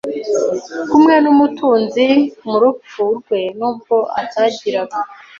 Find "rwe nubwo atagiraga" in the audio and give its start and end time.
3.17-4.97